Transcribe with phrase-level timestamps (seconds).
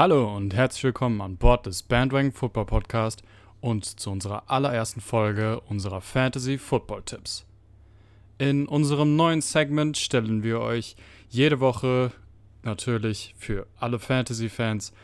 [0.00, 3.22] Hallo und herzlich willkommen an Bord des Bandwagon Football Podcast
[3.60, 7.44] und zu unserer allerersten Folge unserer Fantasy Football Tipps.
[8.38, 10.96] In unserem neuen Segment stellen wir euch
[11.28, 12.12] jede Woche
[12.62, 14.94] natürlich für alle Fantasy-Fans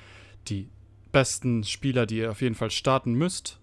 [0.49, 0.71] die
[1.13, 3.61] besten Spieler, die ihr auf jeden Fall starten müsst,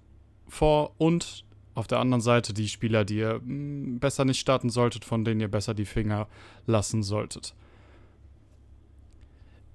[0.47, 5.03] vor und auf der anderen Seite die Spieler, die ihr hm, besser nicht starten solltet,
[5.03, 6.27] von denen ihr besser die Finger
[6.67, 7.55] lassen solltet.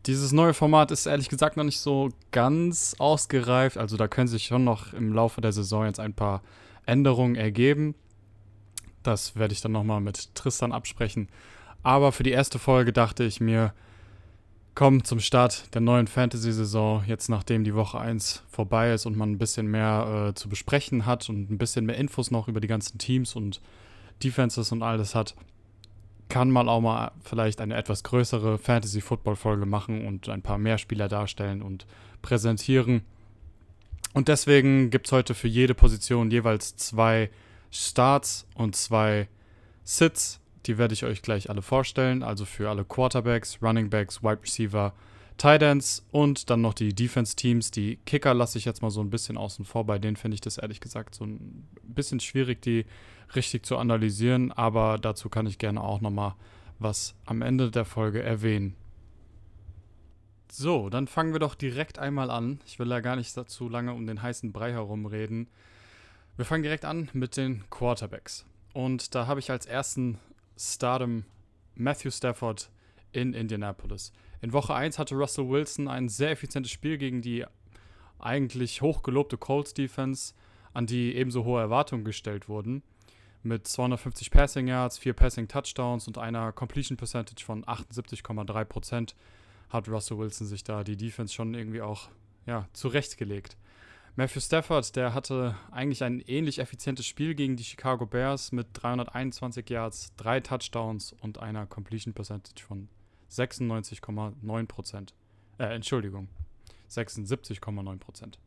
[0.07, 3.77] Dieses neue Format ist ehrlich gesagt noch nicht so ganz ausgereift.
[3.77, 6.43] Also da können sich schon noch im Laufe der Saison jetzt ein paar
[6.87, 7.95] Änderungen ergeben.
[9.03, 11.29] Das werde ich dann nochmal mit Tristan absprechen.
[11.83, 13.73] Aber für die erste Folge dachte ich mir,
[14.75, 19.33] komm zum Start der neuen Fantasy-Saison, jetzt nachdem die Woche 1 vorbei ist und man
[19.33, 22.69] ein bisschen mehr äh, zu besprechen hat und ein bisschen mehr Infos noch über die
[22.69, 23.61] ganzen Teams und
[24.23, 25.35] Defenses und alles hat,
[26.29, 31.09] kann man auch mal vielleicht eine etwas größere Fantasy-Football-Folge machen und ein paar mehr Spieler
[31.09, 31.87] darstellen und
[32.23, 33.03] präsentieren.
[34.15, 37.31] Und deswegen gibt es heute für jede Position jeweils zwei
[37.71, 39.29] Starts und zwei
[39.85, 40.41] Sits.
[40.67, 42.23] Die werde ich euch gleich alle vorstellen.
[42.23, 44.93] Also für alle Quarterbacks, Running Backs, Wide Receiver,
[45.37, 47.71] Tight Ends und dann noch die Defense-Teams.
[47.71, 49.85] Die Kicker lasse ich jetzt mal so ein bisschen außen vor.
[49.85, 52.87] Bei denen finde ich das ehrlich gesagt so ein bisschen schwierig, die
[53.35, 54.53] richtig zu analysieren.
[54.53, 56.35] Aber dazu kann ich gerne auch nochmal
[56.79, 58.77] was am Ende der Folge erwähnen.
[60.51, 62.61] So, dann fangen wir doch direkt einmal an.
[62.67, 65.49] Ich will ja gar nicht dazu lange um den heißen Brei herumreden.
[66.37, 68.47] Wir fangen direkt an mit den Quarterbacks.
[68.73, 70.19] Und da habe ich als ersten
[70.57, 71.25] Stardom
[71.75, 72.71] Matthew Stafford
[73.13, 74.13] in Indianapolis.
[74.41, 77.45] In Woche 1 hatte Russell Wilson ein sehr effizientes Spiel gegen die
[78.19, 80.35] eigentlich hochgelobte Colts Defense,
[80.73, 82.83] an die ebenso hohe Erwartungen gestellt wurden.
[83.43, 89.15] Mit 250 Passing Yards, 4 Passing Touchdowns und einer Completion Percentage von 78,3%
[89.69, 92.09] hat Russell Wilson sich da die Defense schon irgendwie auch
[92.47, 93.57] ja, zurechtgelegt.
[94.17, 99.71] Matthew Stafford, der hatte eigentlich ein ähnlich effizientes Spiel gegen die Chicago Bears mit 321
[99.71, 102.89] Yards, 3 Touchdowns und einer Completion Percentage von
[103.31, 105.15] 96,9 Prozent.
[105.59, 106.29] Äh, Entschuldigung,
[106.91, 108.41] 76,9 Prozent.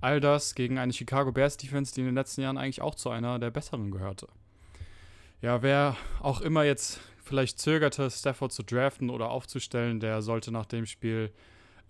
[0.00, 3.10] All das gegen eine Chicago Bears Defense, die in den letzten Jahren eigentlich auch zu
[3.10, 4.28] einer der besseren gehörte.
[5.42, 10.66] Ja, wer auch immer jetzt vielleicht zögerte, Stafford zu draften oder aufzustellen, der sollte nach
[10.66, 11.32] dem Spiel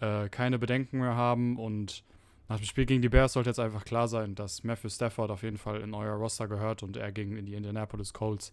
[0.00, 2.02] äh, keine Bedenken mehr haben und
[2.48, 5.42] nach dem Spiel gegen die Bears sollte jetzt einfach klar sein, dass Matthew Stafford auf
[5.42, 8.52] jeden Fall in euer Roster gehört und er gegen die Indianapolis Colts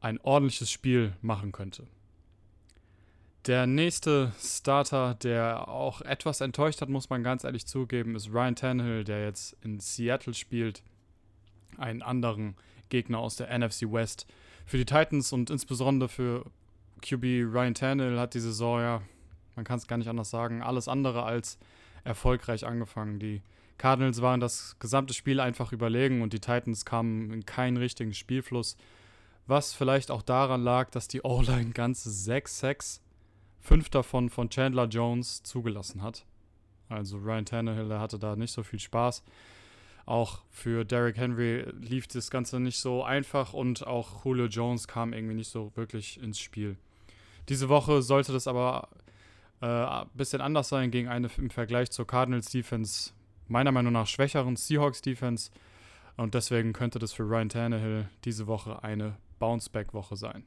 [0.00, 1.86] ein ordentliches Spiel machen könnte.
[3.46, 8.56] Der nächste Starter, der auch etwas enttäuscht hat, muss man ganz ehrlich zugeben, ist Ryan
[8.56, 10.82] Tannehill, der jetzt in Seattle spielt.
[11.78, 12.56] Einen anderen
[12.88, 14.26] Gegner aus der NFC West.
[14.64, 16.44] Für die Titans und insbesondere für
[17.02, 19.02] QB Ryan Tannehill hat die Saison ja,
[19.54, 21.56] man kann es gar nicht anders sagen, alles andere als
[22.02, 23.20] erfolgreich angefangen.
[23.20, 23.42] Die
[23.78, 28.76] Cardinals waren das gesamte Spiel einfach überlegen und die Titans kamen in keinen richtigen Spielfluss.
[29.46, 33.02] Was vielleicht auch daran lag, dass die O-Line ganze 6 Sacks
[33.66, 36.24] fünf davon von Chandler Jones zugelassen hat.
[36.88, 39.24] Also Ryan Tannehill der hatte da nicht so viel Spaß.
[40.06, 45.12] Auch für Derrick Henry lief das Ganze nicht so einfach und auch Julio Jones kam
[45.12, 46.76] irgendwie nicht so wirklich ins Spiel.
[47.48, 48.88] Diese Woche sollte das aber
[49.60, 53.10] äh, ein bisschen anders sein gegen eine im Vergleich zur Cardinals Defense
[53.48, 55.50] meiner Meinung nach schwächeren Seahawks Defense.
[56.16, 60.44] Und deswegen könnte das für Ryan Tannehill diese Woche eine Bounceback-Woche sein.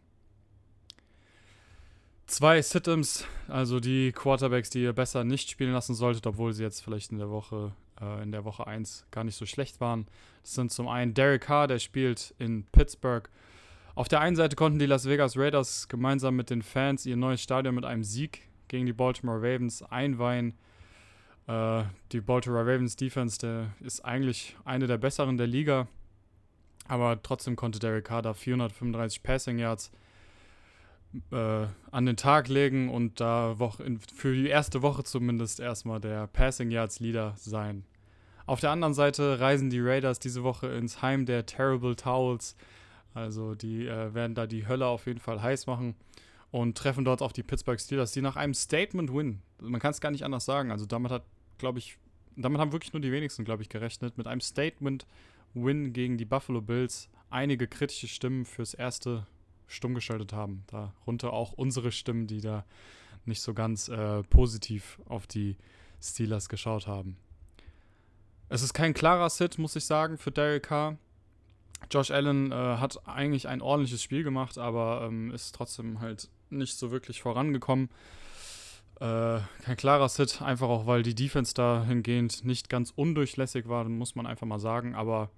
[2.29, 6.83] Zwei Sit-Ins, also die Quarterbacks, die ihr besser nicht spielen lassen solltet, obwohl sie jetzt
[6.83, 10.05] vielleicht in der Woche äh, in der Woche 1 gar nicht so schlecht waren.
[10.43, 13.27] Das sind zum einen Derek Carr, der spielt in Pittsburgh.
[13.95, 17.41] Auf der einen Seite konnten die Las Vegas Raiders gemeinsam mit den Fans ihr neues
[17.41, 20.53] Stadion mit einem Sieg gegen die Baltimore Ravens einweihen.
[21.47, 21.81] Äh,
[22.11, 25.87] die Baltimore Ravens Defense, der ist eigentlich eine der besseren der Liga.
[26.87, 29.91] Aber trotzdem konnte Derek Carr da 435 Passing Yards
[31.31, 36.27] äh, an den Tag legen und da in, für die erste Woche zumindest erstmal der
[36.27, 37.83] Passing Yards Leader sein.
[38.45, 42.55] Auf der anderen Seite reisen die Raiders diese Woche ins Heim der Terrible Towels.
[43.13, 45.95] Also die äh, werden da die Hölle auf jeden Fall heiß machen
[46.51, 50.11] und treffen dort auf die Pittsburgh Steelers, die nach einem Statement-Win, man kann es gar
[50.11, 51.23] nicht anders sagen, also damit hat,
[51.57, 51.97] glaube ich,
[52.35, 56.61] damit haben wirklich nur die wenigsten, glaube ich, gerechnet, mit einem Statement-Win gegen die Buffalo
[56.61, 59.27] Bills einige kritische Stimmen fürs erste
[59.69, 60.63] stumm geschaltet haben.
[60.67, 62.65] Darunter auch unsere Stimmen, die da
[63.25, 65.55] nicht so ganz äh, positiv auf die
[66.01, 67.17] Steelers geschaut haben.
[68.49, 70.97] Es ist kein klarer Sit, muss ich sagen, für Derek Carr.
[71.91, 76.77] Josh Allen äh, hat eigentlich ein ordentliches Spiel gemacht, aber ähm, ist trotzdem halt nicht
[76.77, 77.89] so wirklich vorangekommen.
[78.99, 84.15] Äh, kein klarer Sit, einfach auch, weil die Defense dahingehend nicht ganz undurchlässig war, muss
[84.15, 84.95] man einfach mal sagen.
[84.95, 85.29] Aber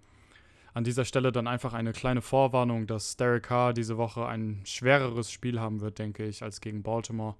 [0.73, 5.31] an dieser Stelle dann einfach eine kleine Vorwarnung, dass Derek Carr diese Woche ein schwereres
[5.31, 7.35] Spiel haben wird, denke ich, als gegen Baltimore.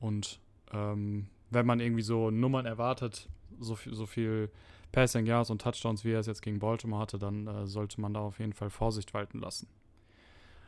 [0.00, 0.40] Und
[0.72, 3.28] ähm, wenn man irgendwie so Nummern erwartet,
[3.58, 4.50] so viel, so viel
[4.92, 8.14] Passing Yards und Touchdowns, wie er es jetzt gegen Baltimore hatte, dann äh, sollte man
[8.14, 9.66] da auf jeden Fall Vorsicht walten lassen.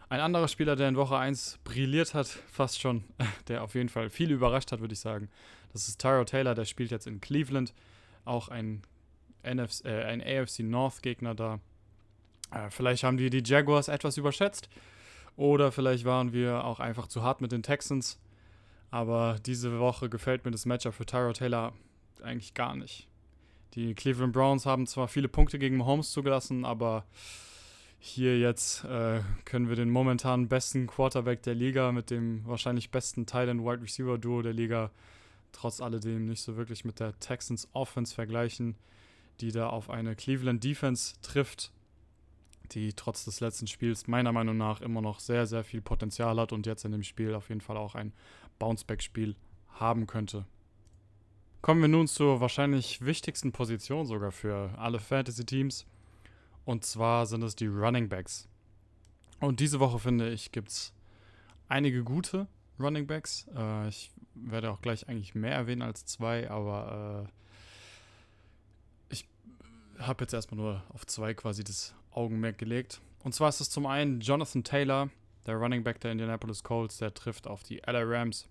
[0.08, 3.04] Ein anderer Spieler, der in Woche 1 brilliert hat, fast schon,
[3.48, 5.28] der auf jeden Fall viel überrascht hat, würde ich sagen,
[5.72, 7.74] das ist Tyro Taylor, der spielt jetzt in Cleveland.
[8.24, 8.82] Auch ein,
[9.44, 11.60] NFC, äh, ein AFC North Gegner da.
[12.50, 14.68] Äh, vielleicht haben die die Jaguars etwas überschätzt.
[15.36, 18.18] Oder vielleicht waren wir auch einfach zu hart mit den Texans.
[18.90, 21.72] Aber diese Woche gefällt mir das Matchup für Tyro Taylor
[22.22, 23.08] eigentlich gar nicht.
[23.74, 27.04] Die Cleveland Browns haben zwar viele Punkte gegen Mahomes zugelassen, aber
[27.98, 33.26] hier jetzt äh, können wir den momentan besten Quarterback der Liga mit dem wahrscheinlich besten
[33.26, 34.90] Tight End Wide Receiver Duo der Liga
[35.52, 38.76] trotz alledem nicht so wirklich mit der Texans Offense vergleichen,
[39.40, 41.72] die da auf eine Cleveland Defense trifft,
[42.74, 46.52] die trotz des letzten Spiels meiner Meinung nach immer noch sehr, sehr viel Potenzial hat
[46.52, 48.12] und jetzt in dem Spiel auf jeden Fall auch ein
[48.58, 49.36] Bounceback-Spiel
[49.74, 50.46] haben könnte.
[51.62, 55.86] Kommen wir nun zur wahrscheinlich wichtigsten Position sogar für alle Fantasy-Teams.
[56.64, 58.48] Und zwar sind es die Running Backs.
[59.40, 60.92] Und diese Woche finde ich, gibt es
[61.68, 62.46] einige gute
[62.78, 63.46] Running Backs.
[63.54, 67.28] Äh, ich werde auch gleich eigentlich mehr erwähnen als zwei, aber
[69.10, 69.28] äh, ich
[69.98, 73.00] habe jetzt erstmal nur auf zwei quasi das Augenmerk gelegt.
[73.22, 75.10] Und zwar ist es zum einen Jonathan Taylor,
[75.46, 78.48] der Running Back der Indianapolis Colts, der trifft auf die LA Rams.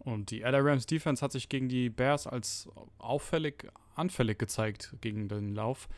[0.00, 2.68] Und die LA Rams Defense hat sich gegen die Bears als
[2.98, 5.88] auffällig anfällig gezeigt gegen den Lauf.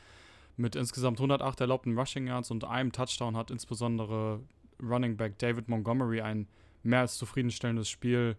[0.57, 4.41] Mit insgesamt 108 erlaubten Rushing Yards und einem Touchdown hat insbesondere
[4.83, 6.47] Running Back David Montgomery ein
[6.83, 8.37] mehr als zufriedenstellendes Spiel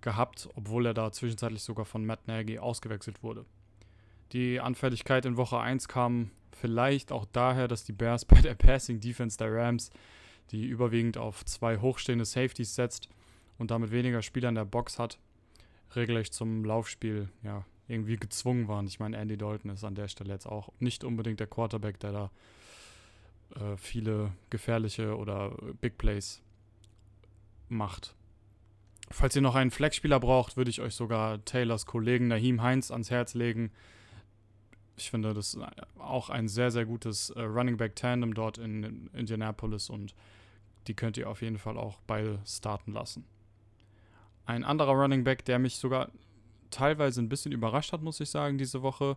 [0.00, 3.44] gehabt, obwohl er da zwischenzeitlich sogar von Matt Nagy ausgewechselt wurde.
[4.32, 6.30] Die Anfälligkeit in Woche 1 kam
[6.60, 9.90] vielleicht auch daher, dass die Bears bei der Passing Defense der Rams,
[10.50, 13.08] die überwiegend auf zwei hochstehende Safeties setzt
[13.58, 15.18] und damit weniger Spieler in der Box hat,
[15.94, 18.86] regelrecht zum Laufspiel ja, irgendwie gezwungen waren.
[18.86, 22.12] Ich meine, Andy Dalton ist an der Stelle jetzt auch nicht unbedingt der Quarterback, der
[22.12, 22.30] da
[23.54, 26.42] äh, viele gefährliche oder Big Plays
[27.68, 28.14] macht.
[29.10, 33.10] Falls ihr noch einen Flexspieler braucht, würde ich euch sogar Taylors Kollegen Naheem Heinz ans
[33.10, 33.70] Herz legen.
[34.96, 35.62] Ich finde, das ist
[35.98, 40.14] auch ein sehr, sehr gutes äh, Running Back Tandem dort in, in Indianapolis und
[40.86, 43.24] die könnt ihr auf jeden Fall auch beide starten lassen.
[44.46, 46.10] Ein anderer Running Back, der mich sogar
[46.70, 49.16] teilweise ein bisschen überrascht hat, muss ich sagen, diese Woche,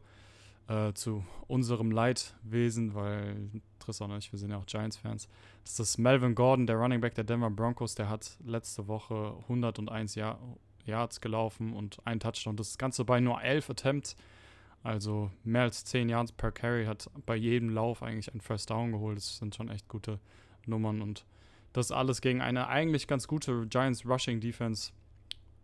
[0.69, 3.49] äh, zu unserem Leidwesen, weil
[3.79, 5.27] Tristan und ich, wir sind ja auch Giants-Fans.
[5.63, 7.95] Das ist Melvin Gordon, der Running Back der Denver Broncos.
[7.95, 10.39] Der hat letzte Woche 101 Jahr
[10.85, 12.55] Yards gelaufen und ein Touchdown.
[12.55, 14.15] Das Ganze bei nur 11 Attempts.
[14.83, 18.91] Also mehr als 10 Yards per Carry hat bei jedem Lauf eigentlich ein First Down
[18.91, 19.17] geholt.
[19.17, 20.19] Das sind schon echt gute
[20.65, 21.25] Nummern und
[21.73, 24.91] das alles gegen eine eigentlich ganz gute Giants Rushing Defense.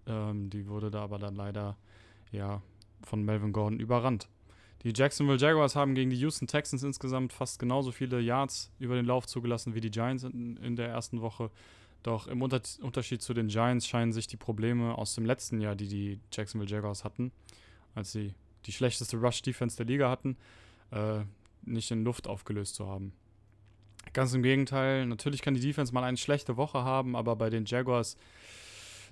[0.05, 1.77] Ähm, die wurde da aber dann leider
[2.31, 2.62] ja
[3.03, 4.27] von Melvin Gordon überrannt.
[4.84, 9.05] Die Jacksonville Jaguars haben gegen die Houston Texans insgesamt fast genauso viele Yards über den
[9.05, 11.50] Lauf zugelassen wie die Giants in, in der ersten Woche.
[12.03, 15.75] Doch im Unter Unterschied zu den Giants scheinen sich die Probleme aus dem letzten Jahr,
[15.75, 17.31] die die Jacksonville Jaguars hatten,
[17.95, 20.38] als sie die schlechteste Rush-Defense der Liga hatten,
[20.91, 21.22] äh,
[21.63, 23.13] nicht in Luft aufgelöst zu haben.
[24.13, 27.65] Ganz im Gegenteil, natürlich kann die Defense mal eine schlechte Woche haben, aber bei den
[27.65, 28.17] Jaguars,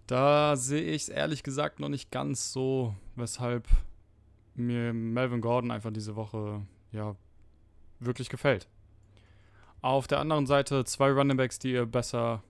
[0.07, 3.67] da sehe ich es ehrlich gesagt noch nicht ganz so, weshalb
[4.55, 7.15] mir Melvin Gordon einfach diese Woche ja
[7.99, 8.67] wirklich gefällt.
[9.81, 12.43] Auf der anderen Seite zwei Runningbacks, die ihr besser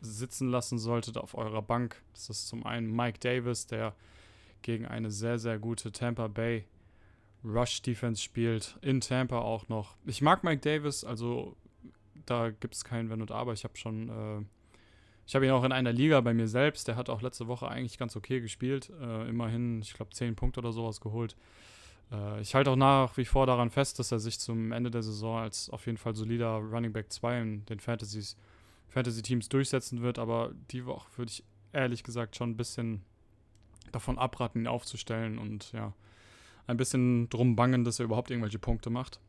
[0.00, 2.00] sitzen lassen solltet auf eurer Bank.
[2.14, 3.94] Das ist zum einen Mike Davis, der
[4.62, 6.64] gegen eine sehr, sehr gute Tampa Bay
[7.44, 8.78] Rush Defense spielt.
[8.82, 9.96] In Tampa auch noch.
[10.06, 11.56] Ich mag Mike Davis, also
[12.26, 13.52] da gibt es kein Wenn und Aber.
[13.52, 14.44] Ich habe schon äh,
[15.28, 16.88] ich habe ihn auch in einer Liga bei mir selbst.
[16.88, 18.90] Der hat auch letzte Woche eigentlich ganz okay gespielt.
[18.98, 21.36] Äh, immerhin, ich glaube, 10 Punkte oder sowas geholt.
[22.10, 25.02] Äh, ich halte auch nach wie vor daran fest, dass er sich zum Ende der
[25.02, 28.38] Saison als auf jeden Fall solider Running Back 2 in den Fantasies,
[28.88, 30.18] Fantasy-Teams durchsetzen wird.
[30.18, 33.02] Aber die Woche würde ich ehrlich gesagt schon ein bisschen
[33.92, 35.92] davon abraten, ihn aufzustellen und ja,
[36.66, 39.20] ein bisschen drum bangen, dass er überhaupt irgendwelche Punkte macht.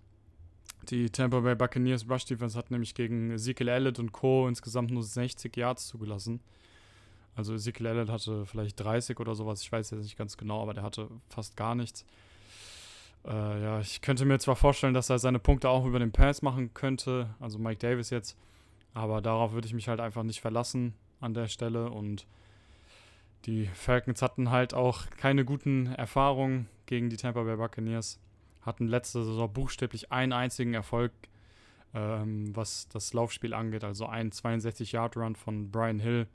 [0.90, 4.48] Die Tampa Bay Buccaneers Rush Defense hat nämlich gegen Ezekiel Elliott und Co.
[4.48, 6.42] insgesamt nur 60 Yards zugelassen.
[7.36, 10.74] Also Ezekiel Elliott hatte vielleicht 30 oder sowas, ich weiß jetzt nicht ganz genau, aber
[10.74, 12.06] der hatte fast gar nichts.
[13.26, 16.42] Äh, ja, ich könnte mir zwar vorstellen, dass er seine Punkte auch über den Pass
[16.42, 18.38] machen könnte, also Mike Davis jetzt,
[18.94, 22.26] aber darauf würde ich mich halt einfach nicht verlassen an der Stelle und
[23.46, 28.20] Die Falcons hatten halt auch keine guten Erfahrungen gegen die Tampa Bay Buccaneers.
[28.62, 31.14] Hatten letzte Saison buchstäblich einen einzigen Erfolg,
[31.94, 33.84] ähm, was das Laufspiel angeht.
[33.84, 36.28] Also ein 62-Yard-Run von Brian Hill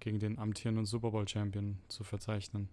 [0.00, 2.68] gegen den amtierenden Super Bowl-Champion zu verzeichnen.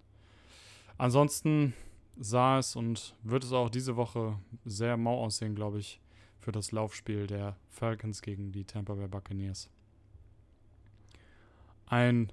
[0.97, 1.73] Ansonsten
[2.17, 6.01] sah es und wird es auch diese Woche sehr mau aussehen, glaube ich,
[6.39, 9.69] für das Laufspiel der Falcons gegen die Tampa Bay Buccaneers.
[11.85, 12.31] Ein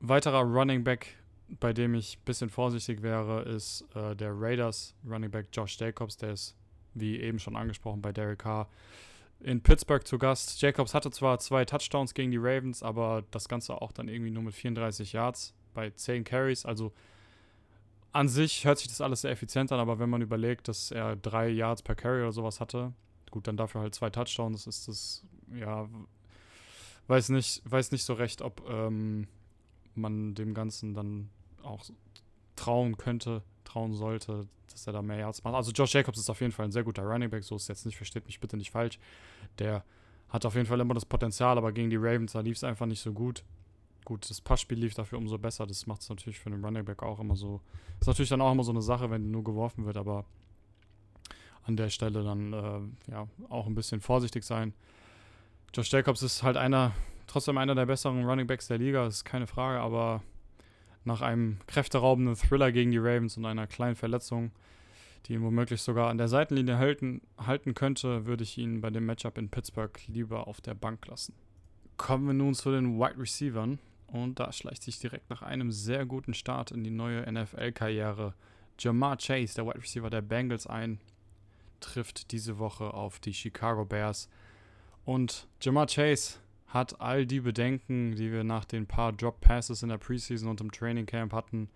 [0.00, 1.16] weiterer Running Back,
[1.48, 6.16] bei dem ich ein bisschen vorsichtig wäre, ist äh, der Raiders Running Back Josh Jacobs.
[6.16, 6.56] Der ist,
[6.94, 8.68] wie eben schon angesprochen, bei Derek Carr
[9.40, 10.60] in Pittsburgh zu Gast.
[10.60, 14.42] Jacobs hatte zwar zwei Touchdowns gegen die Ravens, aber das Ganze auch dann irgendwie nur
[14.42, 16.64] mit 34 Yards bei 10 Carries.
[16.64, 16.92] Also
[18.12, 21.16] an sich hört sich das alles sehr effizient an, aber wenn man überlegt, dass er
[21.16, 22.92] drei Yards per Carry oder sowas hatte,
[23.30, 25.24] gut, dann dafür halt zwei Touchdowns, ist das,
[25.54, 25.86] ja,
[27.08, 29.28] weiß nicht, weiß nicht so recht, ob ähm,
[29.96, 31.28] man dem Ganzen dann
[31.62, 31.84] auch
[32.54, 35.54] trauen könnte, trauen sollte, dass er da mehr Yards macht.
[35.54, 37.68] Also Josh Jacobs ist auf jeden Fall ein sehr guter Running Back, so ist es
[37.68, 38.98] jetzt nicht, versteht mich bitte nicht falsch.
[39.58, 39.84] Der
[40.28, 42.86] hat auf jeden Fall immer das Potenzial, aber gegen die Ravens, da lief es einfach
[42.86, 43.44] nicht so gut
[44.06, 45.66] gut, das Passspiel lief dafür umso besser.
[45.66, 47.60] Das macht es natürlich für den Running Back auch immer so.
[48.00, 50.24] Ist natürlich dann auch immer so eine Sache, wenn nur geworfen wird, aber
[51.64, 54.72] an der Stelle dann äh, ja auch ein bisschen vorsichtig sein.
[55.74, 56.92] Josh Jacobs ist halt einer,
[57.26, 60.22] trotzdem einer der besseren Running Backs der Liga, ist keine Frage, aber
[61.04, 64.50] nach einem kräfteraubenden Thriller gegen die Ravens und einer kleinen Verletzung,
[65.26, 69.06] die ihn womöglich sogar an der Seitenlinie halten, halten könnte, würde ich ihn bei dem
[69.06, 71.34] Matchup in Pittsburgh lieber auf der Bank lassen.
[71.96, 73.78] Kommen wir nun zu den Wide Receivers.
[74.08, 78.34] Und da schleicht sich direkt nach einem sehr guten Start in die neue NFL-Karriere
[78.78, 81.00] Jamar Chase, der Wide Receiver der Bengals, ein,
[81.80, 84.28] trifft diese Woche auf die Chicago Bears.
[85.04, 86.38] Und Jamar Chase
[86.76, 90.60] hat all die Bedenken, die wir nach den paar Drop Passes in der Preseason und
[90.60, 91.68] im Training Camp hatten,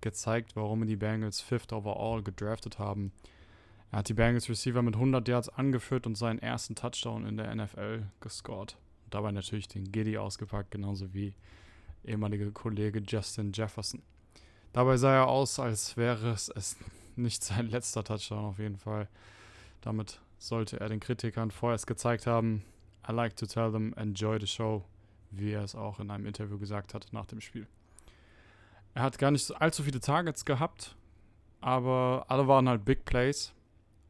[0.00, 3.12] gezeigt, warum die Bengals Fifth Overall gedraftet haben.
[3.90, 7.54] Er hat die Bengals Receiver mit 100 Yards angeführt und seinen ersten Touchdown in der
[7.54, 8.76] NFL gescored.
[9.04, 11.34] Und dabei natürlich den Giddy ausgepackt, genauso wie
[12.04, 14.02] ehemalige Kollege Justin Jefferson.
[14.72, 16.76] Dabei sah er aus, als wäre es
[17.16, 19.08] nicht sein letzter Touchdown auf jeden Fall.
[19.80, 22.64] Damit sollte er den Kritikern vorerst gezeigt haben,
[23.08, 24.84] I like to tell them enjoy the show,
[25.30, 27.66] wie er es auch in einem Interview gesagt hat nach dem Spiel.
[28.94, 30.96] Er hat gar nicht allzu viele Targets gehabt,
[31.60, 33.52] aber alle waren halt Big Plays.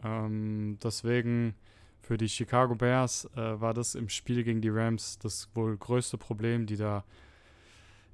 [0.03, 1.55] Ähm, deswegen
[2.03, 6.19] für die Chicago Bears äh, war das im Spiel gegen die Rams das wohl größte
[6.19, 7.05] Problem, die da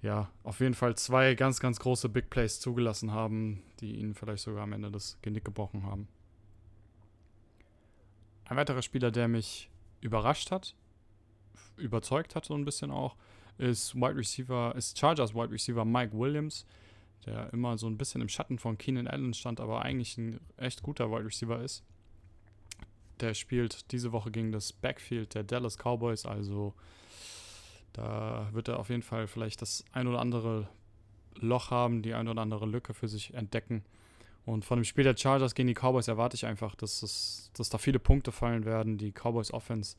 [0.02, 4.44] ja, auf jeden Fall zwei ganz, ganz große Big Plays zugelassen haben, die ihnen vielleicht
[4.44, 6.08] sogar am Ende das Genick gebrochen haben.
[8.46, 9.70] Ein weiterer Spieler, der mich
[10.00, 10.75] überrascht hat,
[11.76, 13.16] überzeugt hat so ein bisschen auch,
[13.59, 16.66] ist Wide Receiver, ist Chargers Wide Receiver Mike Williams,
[17.26, 20.83] der immer so ein bisschen im Schatten von Keenan Allen stand, aber eigentlich ein echt
[20.83, 21.85] guter Wide Receiver ist.
[23.21, 26.75] Der spielt diese Woche gegen das Backfield der Dallas Cowboys, also
[27.92, 30.69] da wird er auf jeden Fall vielleicht das ein oder andere
[31.35, 33.85] Loch haben, die ein oder andere Lücke für sich entdecken.
[34.47, 37.68] Und von dem Spiel der Chargers gegen die Cowboys erwarte ich einfach, dass, es, dass
[37.68, 38.99] da viele Punkte fallen werden.
[38.99, 39.97] Die Cowboys Offense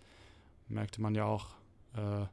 [0.67, 1.49] merkte man ja auch.
[1.95, 2.25] Äh,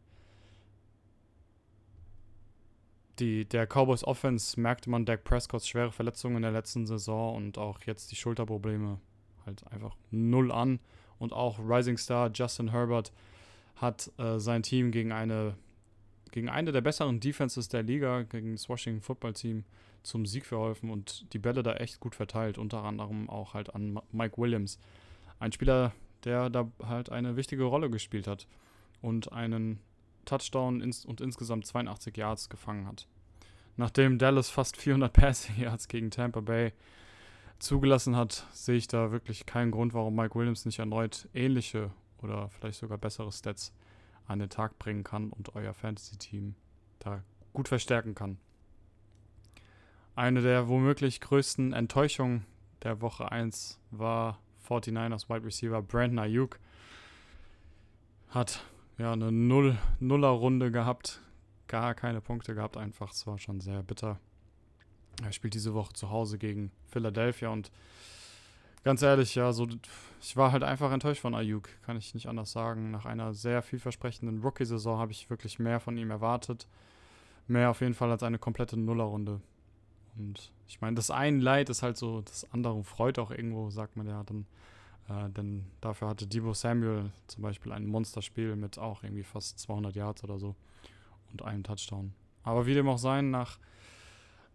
[3.18, 7.58] die, der Cowboys Offense merkte man Dak Prescotts schwere Verletzungen in der letzten Saison und
[7.58, 9.00] auch jetzt die Schulterprobleme
[9.44, 10.78] halt einfach null an.
[11.18, 13.12] Und auch Rising Star Justin Herbert
[13.76, 15.56] hat äh, sein Team gegen eine,
[16.30, 19.64] gegen eine der besseren Defenses der Liga, gegen das Washington Football Team,
[20.02, 24.00] zum Sieg verholfen und die Bälle da echt gut verteilt, unter anderem auch halt an
[24.12, 24.78] Mike Williams.
[25.38, 25.92] Ein Spieler,
[26.24, 28.46] der da halt eine wichtige Rolle gespielt hat
[29.00, 29.80] und einen
[30.24, 33.06] Touchdown ins und insgesamt 82 Yards gefangen hat.
[33.76, 36.72] Nachdem Dallas fast 400 Passing Yards gegen Tampa Bay
[37.58, 41.90] zugelassen hat, sehe ich da wirklich keinen Grund, warum Mike Williams nicht erneut ähnliche
[42.22, 43.72] oder vielleicht sogar bessere Stats
[44.26, 46.54] an den Tag bringen kann und euer Fantasy-Team
[46.98, 48.38] da gut verstärken kann.
[50.18, 52.44] Eine der womöglich größten Enttäuschungen
[52.82, 56.58] der Woche 1 war 49ers Wide Receiver Brandon Ayuk.
[58.30, 58.64] Hat
[58.98, 61.20] ja eine Null, Nuller-Runde gehabt,
[61.68, 63.12] gar keine Punkte gehabt, einfach.
[63.12, 64.18] Es war schon sehr bitter.
[65.22, 67.70] Er spielt diese Woche zu Hause gegen Philadelphia und
[68.82, 69.68] ganz ehrlich, ja, so
[70.20, 72.90] ich war halt einfach enttäuscht von Ayuk, kann ich nicht anders sagen.
[72.90, 76.66] Nach einer sehr vielversprechenden Rookie-Saison habe ich wirklich mehr von ihm erwartet.
[77.46, 79.40] Mehr auf jeden Fall als eine komplette Nullerrunde.
[80.18, 83.96] Und ich meine, das eine Leid ist halt so, das andere freut auch irgendwo, sagt
[83.96, 84.46] man ja dann.
[85.08, 89.96] Äh, denn dafür hatte Debo Samuel zum Beispiel ein Monsterspiel mit auch irgendwie fast 200
[89.96, 90.54] Yards oder so
[91.32, 92.12] und einem Touchdown.
[92.42, 93.58] Aber wie dem auch sein, nach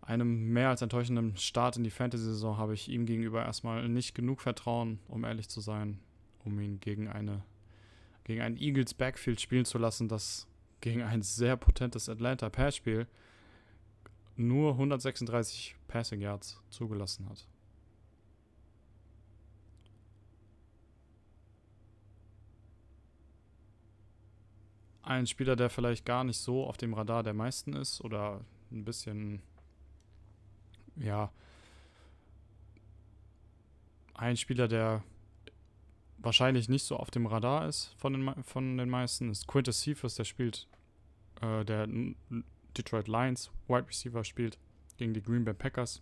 [0.01, 4.41] einem mehr als enttäuschenden Start in die Fantasy-Saison habe ich ihm gegenüber erstmal nicht genug
[4.41, 5.99] Vertrauen, um ehrlich zu sein,
[6.43, 7.41] um ihn gegen eine
[8.25, 10.47] gegen ein Eagles Backfield spielen zu lassen, das
[10.79, 13.07] gegen ein sehr potentes Atlanta Passspiel
[14.35, 17.47] nur 136 Passing Yards zugelassen hat.
[25.03, 28.39] Ein Spieler, der vielleicht gar nicht so auf dem Radar der meisten ist oder
[28.71, 29.41] ein bisschen,
[30.95, 31.29] ja,
[34.13, 35.03] ein Spieler, der
[36.19, 40.15] wahrscheinlich nicht so auf dem Radar ist von den, von den meisten, ist Quintus Cephas,
[40.15, 40.67] der spielt,
[41.41, 41.87] äh, der
[42.77, 44.57] Detroit Lions Wide Receiver spielt
[44.97, 46.01] gegen die Green Bay Packers.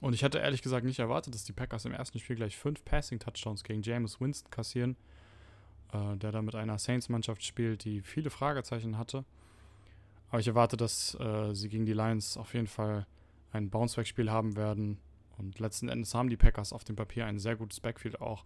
[0.00, 2.84] Und ich hätte ehrlich gesagt nicht erwartet, dass die Packers im ersten Spiel gleich fünf
[2.84, 4.96] Passing-Touchdowns gegen James Winston kassieren,
[5.92, 9.24] äh, der da mit einer Saints-Mannschaft spielt, die viele Fragezeichen hatte.
[10.30, 13.06] Aber ich erwarte, dass äh, sie gegen die Lions auf jeden Fall
[13.52, 14.98] ein Bounceback-Spiel haben werden.
[15.36, 18.44] Und letzten Endes haben die Packers auf dem Papier ein sehr gutes Backfield auch.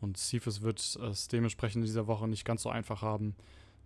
[0.00, 3.34] Und Cephas wird es dementsprechend in dieser Woche nicht ganz so einfach haben,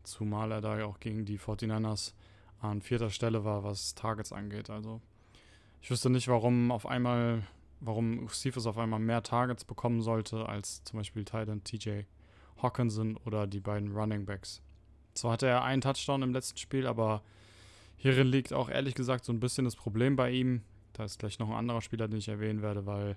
[0.03, 2.13] zumal er da ja auch gegen die 49ers
[2.61, 4.71] an vierter Stelle war, was Targets angeht.
[4.71, 5.01] Also
[5.81, 7.43] ich wüsste nicht, warum auf einmal,
[7.81, 12.03] warum Cephas auf einmal mehr Targets bekommen sollte als zum Beispiel Titan TJ
[12.61, 14.63] Hawkinson oder die beiden Running Backs.
[15.15, 17.23] Zwar hatte er einen Touchdown im letzten Spiel, aber
[17.97, 20.63] hierin liegt auch ehrlich gesagt so ein bisschen das Problem bei ihm.
[20.93, 23.17] Da ist gleich noch ein anderer Spieler, den ich erwähnen werde, weil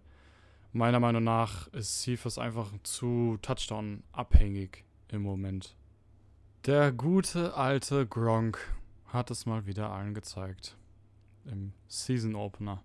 [0.74, 5.76] meiner Meinung nach ist Cephas einfach zu Touchdown-abhängig im Moment.
[6.66, 8.60] Der gute alte Gronk
[9.14, 10.78] hat es mal wieder allen gezeigt.
[11.46, 12.84] Im Season Opener.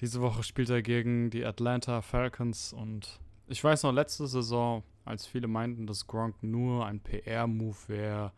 [0.00, 5.26] Diese Woche spielt er gegen die Atlanta Falcons und ich weiß noch, letzte Saison, als
[5.26, 8.32] viele meinten, dass Gronk nur ein PR-Move wäre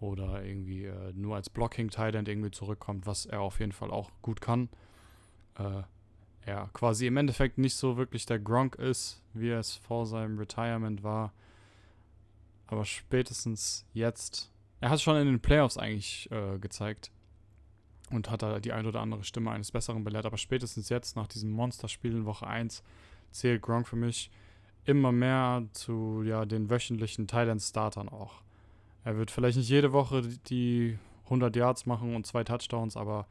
[0.00, 4.40] oder irgendwie äh, nur als Blocking-Tight irgendwie zurückkommt, was er auf jeden Fall auch gut
[4.40, 4.68] kann.
[5.58, 5.82] Äh,
[6.46, 10.38] er quasi im Endeffekt nicht so wirklich der Gronk ist, wie er es vor seinem
[10.38, 11.32] Retirement war.
[12.66, 17.10] Aber spätestens jetzt, er hat es schon in den Playoffs eigentlich äh, gezeigt
[18.10, 20.26] und hat da die ein oder andere Stimme eines Besseren belehrt.
[20.26, 22.82] Aber spätestens jetzt, nach diesem Monsterspiel in Woche 1,
[23.30, 24.30] zählt Gronk für mich
[24.84, 28.42] immer mehr zu ja, den wöchentlichen Thailand-Startern auch.
[29.04, 33.26] Er wird vielleicht nicht jede Woche die 100 Yards machen und zwei Touchdowns, aber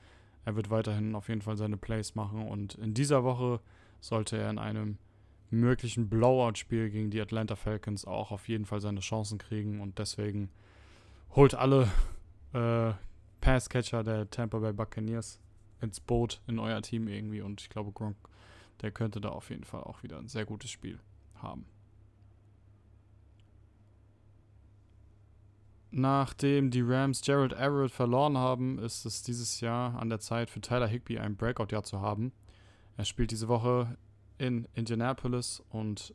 [0.46, 3.60] er wird weiterhin auf jeden Fall seine Plays machen und in dieser Woche
[4.00, 4.98] sollte er in einem
[5.50, 10.50] möglichen Blowout-Spiel gegen die Atlanta Falcons auch auf jeden Fall seine Chancen kriegen und deswegen
[11.36, 11.90] holt alle
[12.54, 12.94] äh,
[13.42, 15.40] Passcatcher der Tampa Bay Buccaneers
[15.82, 18.18] ins Boot in euer Team irgendwie und ich glaube Gronk,
[18.82, 21.00] der könnte da auf jeden Fall auch wieder ein sehr gutes Spiel
[21.36, 21.66] haben.
[25.92, 30.62] Nachdem die Rams Gerald Everett verloren haben, ist es dieses Jahr an der Zeit für
[30.62, 32.32] Tyler Higby ein Breakout-Jahr zu haben.
[32.96, 33.98] Er spielt diese Woche
[34.38, 36.14] in Indianapolis und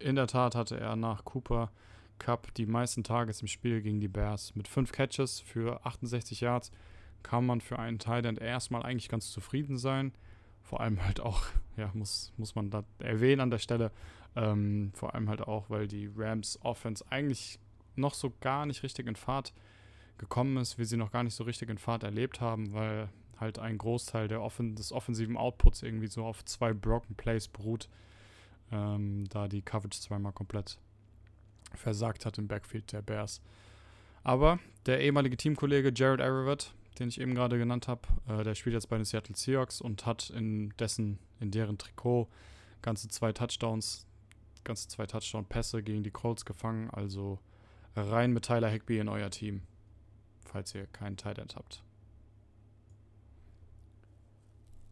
[0.00, 1.70] in der Tat hatte er nach Cooper
[2.18, 4.54] Cup die meisten Targets im Spiel gegen die Bears.
[4.54, 6.70] Mit fünf Catches für 68 Yards
[7.22, 10.12] kann man für einen Tight erstmal eigentlich ganz zufrieden sein.
[10.62, 11.42] Vor allem halt auch,
[11.76, 13.90] ja, muss, muss man da erwähnen an der Stelle,
[14.36, 17.58] ähm, vor allem halt auch, weil die Rams Offense eigentlich
[17.96, 19.52] noch so gar nicht richtig in Fahrt
[20.18, 23.58] gekommen ist, wie sie noch gar nicht so richtig in Fahrt erlebt haben, weil halt
[23.58, 27.88] ein Großteil der Offen des offensiven Outputs irgendwie so auf zwei Broken Plays beruht,
[28.70, 30.78] ähm, da die Coverage zweimal komplett
[31.76, 33.40] versagt hat im Backfield der Bears.
[34.22, 38.74] Aber der ehemalige Teamkollege Jared Everett, den ich eben gerade genannt habe, äh, der spielt
[38.74, 42.28] jetzt bei den Seattle Seahawks und hat in dessen, in deren Trikot
[42.82, 44.06] ganze zwei Touchdowns,
[44.64, 47.38] ganze zwei Touchdown-Pässe gegen die Colts gefangen, also
[47.96, 49.62] rein mit Tyler Higby in euer Team,
[50.44, 51.82] falls ihr keinen Tight End habt.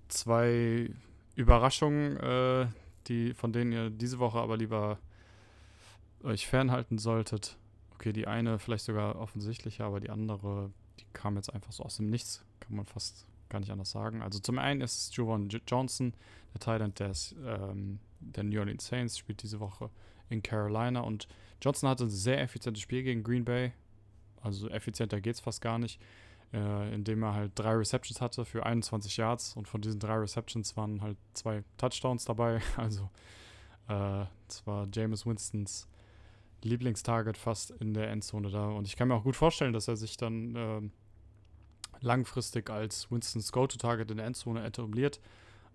[0.08, 0.90] Zwei
[1.36, 2.66] Überraschungen, äh,
[3.06, 4.98] die, von denen ihr diese Woche aber lieber
[6.24, 7.56] euch fernhalten solltet.
[7.94, 11.96] Okay, die eine vielleicht sogar offensichtlicher, aber die andere, die kam jetzt einfach so aus
[11.96, 14.22] dem Nichts, kann man fast gar nicht anders sagen.
[14.22, 16.14] Also zum einen ist es Jovan Johnson,
[16.54, 19.90] der Thailand des, ähm, der New Orleans Saints, spielt diese Woche
[20.30, 21.28] in Carolina und
[21.60, 23.72] Johnson hatte ein sehr effizientes Spiel gegen Green Bay.
[24.40, 26.00] Also effizienter geht es fast gar nicht.
[26.52, 30.76] Äh, indem er halt drei Receptions hatte für 21 Yards und von diesen drei Receptions
[30.76, 32.60] waren halt zwei Touchdowns dabei.
[32.76, 33.08] Also
[33.88, 35.88] äh, das war Jameis Winstons
[36.64, 38.68] Lieblingstarget fast in der Endzone da.
[38.68, 40.80] Und ich kann mir auch gut vorstellen, dass er sich dann äh,
[42.00, 45.20] langfristig als Winstons Go-To-Target in der Endzone etabliert.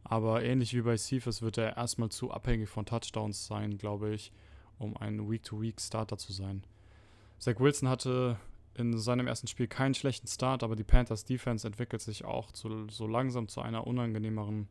[0.04, 4.32] Aber ähnlich wie bei Cephas wird er erstmal zu abhängig von Touchdowns sein, glaube ich
[4.80, 6.64] um ein Week-to-Week-Starter zu sein.
[7.40, 8.38] Zach Wilson hatte
[8.76, 12.88] in seinem ersten Spiel keinen schlechten Start, aber die Panthers Defense entwickelt sich auch zu,
[12.90, 14.68] so langsam zu einer unangenehmeren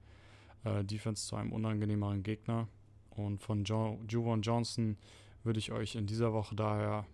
[0.64, 2.68] äh, Defense, zu einem unangenehmeren Gegner.
[3.10, 4.96] Und von jo Juwan Johnson
[5.46, 7.06] würde ich euch in dieser Woche daher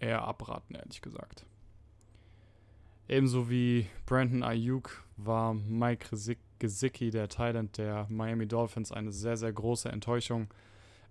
[0.00, 1.44] eher abraten, ehrlich gesagt.
[3.08, 6.16] Ebenso wie Brandon Ayuk war Mike
[6.58, 10.48] Gesicki, der Thailand der Miami Dolphins, eine sehr, sehr große Enttäuschung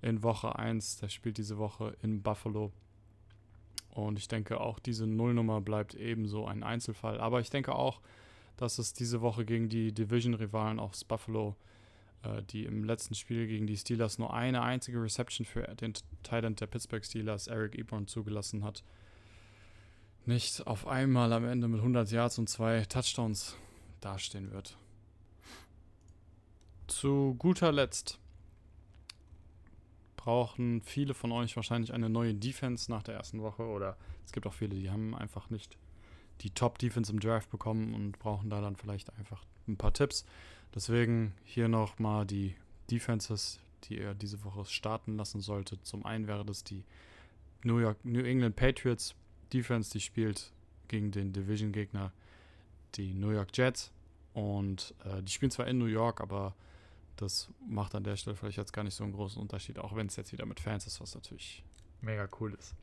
[0.01, 0.97] in Woche 1.
[0.97, 2.71] Der spielt diese Woche in Buffalo.
[3.89, 7.19] Und ich denke auch, diese Nullnummer bleibt ebenso ein Einzelfall.
[7.19, 7.99] Aber ich denke auch,
[8.57, 11.55] dass es diese Woche gegen die Division-Rivalen aus Buffalo,
[12.51, 16.67] die im letzten Spiel gegen die Steelers nur eine einzige Reception für den Thailand der
[16.67, 18.83] Pittsburgh Steelers, Eric Ebron, zugelassen hat,
[20.25, 23.55] nicht auf einmal am Ende mit 100 Yards und zwei Touchdowns
[24.01, 24.77] dastehen wird.
[26.87, 28.19] Zu guter Letzt
[30.15, 34.45] brauchen viele von euch wahrscheinlich eine neue Defense nach der ersten Woche oder es gibt
[34.45, 35.77] auch viele, die haben einfach nicht
[36.41, 40.25] die Top-Defense im Draft bekommen und brauchen da dann vielleicht einfach ein paar Tipps.
[40.73, 42.55] Deswegen hier nochmal die
[42.91, 45.85] Defenses, die ihr diese Woche starten lassen solltet.
[45.85, 46.83] Zum einen wäre das die
[47.63, 49.15] New, York, New England Patriots
[49.51, 50.51] Defense, die spielt
[50.87, 52.11] gegen den Division-Gegner,
[52.95, 53.91] die New York Jets.
[54.33, 56.55] Und äh, die spielen zwar in New York, aber
[57.15, 60.07] das macht an der Stelle vielleicht jetzt gar nicht so einen großen Unterschied, auch wenn
[60.07, 61.63] es jetzt wieder mit Fans ist, was natürlich
[62.01, 62.75] mega cool ist.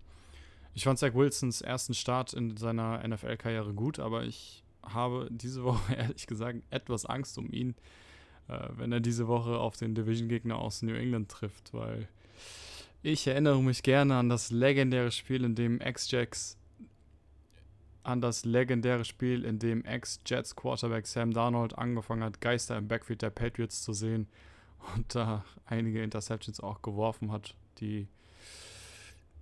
[0.75, 5.94] Ich fand Zach Wilsons ersten Start in seiner NFL-Karriere gut, aber ich habe diese Woche
[5.97, 7.75] ehrlich gesagt etwas Angst um ihn,
[8.49, 12.09] äh, wenn er diese Woche auf den Division-Gegner aus New England trifft, weil
[13.03, 16.57] ich erinnere mich gerne an das legendäre Spiel, in dem Ex-Jacks
[18.05, 23.23] an das legendäre Spiel, in dem Ex-Jets Quarterback Sam Darnold angefangen hat, Geister im Backfield
[23.23, 24.29] der Patriots zu sehen
[24.94, 28.07] und da einige Interceptions auch geworfen hat, die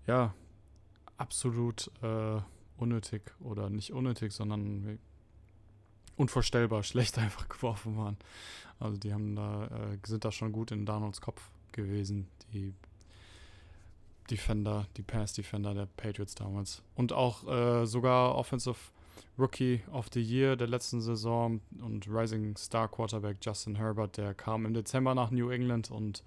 [0.07, 0.33] ja
[1.17, 2.41] absolut äh,
[2.77, 4.99] unnötig oder nicht unnötig, sondern
[6.17, 8.17] unvorstellbar schlecht einfach geworfen waren.
[8.81, 12.75] Also die haben da äh, sind da schon gut in Darnolds Kopf gewesen, die
[14.31, 16.83] Defender, die Pass Defender der Patriots damals.
[16.95, 18.77] Und auch äh, sogar Offensive
[19.39, 24.67] Rookie of the Year der letzten Saison und Rising Star Quarterback Justin Herbert, der kam
[24.67, 26.23] im Dezember nach New England und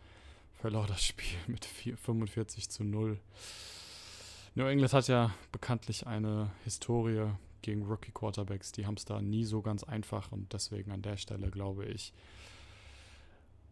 [0.54, 3.20] verlor das Spiel mit 4, 45 zu 0.
[4.56, 7.28] New England hat ja bekanntlich eine Historie
[7.66, 8.72] gegen Rookie Quarterbacks.
[8.72, 12.14] Die haben es da nie so ganz einfach und deswegen an der Stelle glaube ich,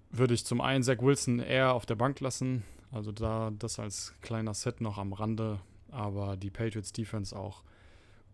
[0.10, 4.13] würde ich zum einen Zach Wilson eher auf der Bank lassen, also da das als
[4.21, 7.63] kleiner Set noch am Rande, aber die Patriots Defense auch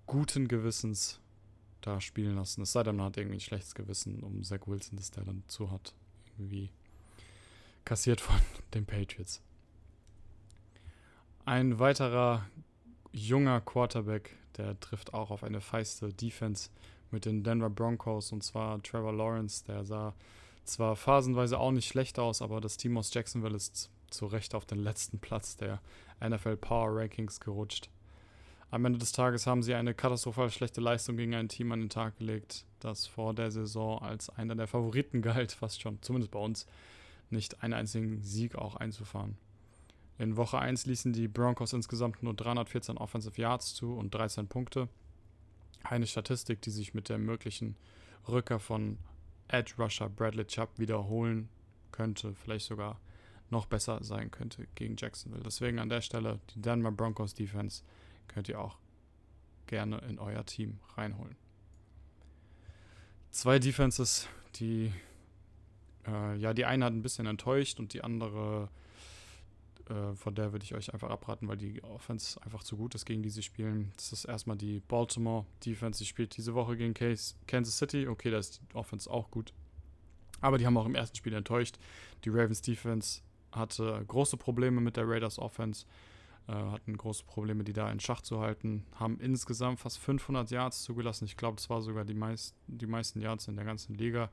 [0.05, 1.19] guten Gewissens
[1.81, 2.61] da spielen lassen.
[2.61, 5.43] Es sei denn, man hat irgendwie ein schlechtes Gewissen um Zach Wilson, das der dann
[5.47, 5.93] zu hat.
[6.37, 6.69] Irgendwie
[7.85, 8.39] kassiert von
[8.73, 9.41] den Patriots.
[11.45, 12.45] Ein weiterer
[13.11, 16.69] junger Quarterback, der trifft auch auf eine feiste Defense
[17.09, 19.63] mit den Denver Broncos und zwar Trevor Lawrence.
[19.65, 20.13] Der sah
[20.65, 24.65] zwar phasenweise auch nicht schlecht aus, aber das Team aus Jacksonville ist zu Recht auf
[24.65, 25.81] den letzten Platz der
[26.21, 27.89] NFL Power Rankings gerutscht.
[28.71, 31.89] Am Ende des Tages haben sie eine katastrophal schlechte Leistung gegen ein Team an den
[31.89, 36.39] Tag gelegt, das vor der Saison als einer der Favoriten galt, fast schon, zumindest bei
[36.39, 36.67] uns,
[37.31, 39.37] nicht einen einzigen Sieg auch einzufahren.
[40.19, 44.89] In Woche 1 ließen die Broncos insgesamt nur 314 Offensive Yards zu und 13 Punkte.
[45.81, 47.77] Eine Statistik, die sich mit der möglichen
[48.27, 48.99] Rückkehr von
[49.47, 51.49] Edge Rusher Bradley Chubb wiederholen
[51.91, 52.99] könnte, vielleicht sogar
[53.49, 55.43] noch besser sein könnte gegen Jacksonville.
[55.43, 57.81] Deswegen an der Stelle die Denver Broncos Defense
[58.27, 58.77] könnt ihr auch
[59.65, 61.35] gerne in euer Team reinholen.
[63.31, 64.91] Zwei Defenses, die
[66.07, 68.88] äh, ja, die eine hat ein bisschen enttäuscht und die andere, äh,
[70.15, 73.23] von der würde ich euch einfach abraten, weil die Offense einfach zu gut ist, gegen
[73.23, 73.91] die sie spielen.
[73.95, 75.99] Das ist erstmal die Baltimore Defense.
[75.99, 78.07] Die spielt diese Woche gegen Kansas City.
[78.07, 79.53] Okay, da ist die Offense auch gut.
[80.41, 81.77] Aber die haben auch im ersten Spiel enttäuscht.
[82.23, 83.21] Die Ravens Defense
[83.51, 85.85] hatte große Probleme mit der Raiders Offense,
[86.47, 90.83] äh, hatten große Probleme, die da in Schach zu halten, haben insgesamt fast 500 Yards
[90.83, 91.25] zugelassen.
[91.25, 94.29] Ich glaube, das war sogar die, meist, die meisten Yards in der ganzen Liga.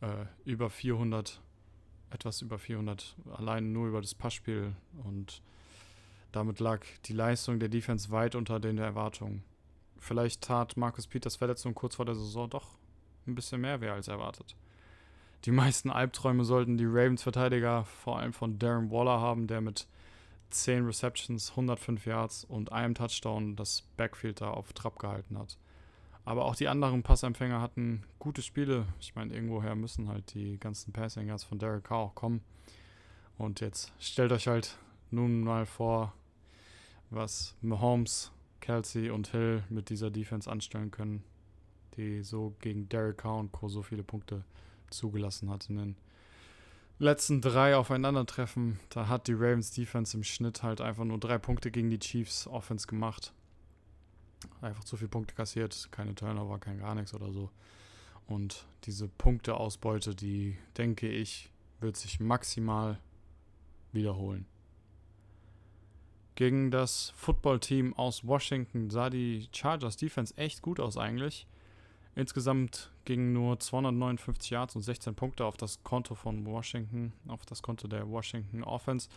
[0.00, 1.40] Äh, über 400,
[2.12, 5.42] etwas über 400, allein nur über das Passspiel und
[6.32, 9.42] damit lag die Leistung der Defense weit unter den Erwartungen.
[9.98, 12.78] Vielleicht tat Markus Peters Verletzung kurz vor der Saison doch
[13.26, 14.56] ein bisschen mehr weh als erwartet.
[15.44, 19.86] Die meisten Albträume sollten die Ravens-Verteidiger vor allem von Darren Waller haben, der mit
[20.50, 25.58] 10 Receptions, 105 Yards und einem Touchdown das Backfield da auf Trab gehalten hat.
[26.24, 28.86] Aber auch die anderen Passempfänger hatten gute Spiele.
[29.00, 32.42] Ich meine, irgendwoher müssen halt die ganzen Passing Yards von Derek Carr auch kommen.
[33.38, 34.78] Und jetzt stellt euch halt
[35.10, 36.12] nun mal vor,
[37.10, 38.30] was Mahomes
[38.60, 41.24] Kelsey und Hill mit dieser Defense anstellen können,
[41.96, 43.68] die so gegen Derek Carr und Co.
[43.68, 44.44] so viele Punkte
[44.90, 45.96] zugelassen hat in den
[46.98, 48.78] letzten drei Aufeinandertreffen.
[48.90, 52.46] Da hat die Ravens Defense im Schnitt halt einfach nur drei Punkte gegen die Chiefs
[52.46, 53.32] Offense gemacht.
[54.60, 57.50] Einfach zu viele Punkte kassiert, keine Turnover, kein gar nichts oder so.
[58.26, 61.50] Und diese Punkteausbeute, die denke ich,
[61.80, 62.98] wird sich maximal
[63.92, 64.46] wiederholen.
[66.34, 71.46] Gegen das Footballteam aus Washington sah die Chargers Defense echt gut aus eigentlich.
[72.14, 77.62] Insgesamt gingen nur 259 Yards und 16 Punkte auf das Konto von Washington, auf das
[77.62, 79.08] Konto der Washington Offense.